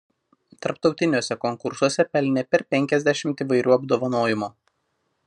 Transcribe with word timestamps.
Tarptautiniuose 0.65 1.37
konkursuose 1.43 2.07
pelnė 2.17 2.45
per 2.55 2.65
penkiasdešimt 2.75 3.45
įvairių 3.47 3.77
apdovanojimų. 3.77 4.55